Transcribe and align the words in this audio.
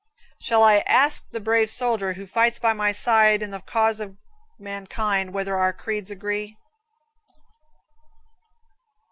Shall 0.39 0.63
I 0.63 0.77
ask 0.87 1.29
the 1.29 1.39
brave 1.39 1.69
soldier 1.69 2.13
who 2.13 2.25
fights 2.25 2.57
by 2.57 2.73
my 2.73 2.91
side 2.91 3.43
in 3.43 3.51
the 3.51 3.59
cause 3.61 3.99
of 3.99 4.17
mankind 4.57 5.31
whether 5.31 5.55
our 5.55 5.73
creeds 5.73 6.09
agree? 6.09 6.57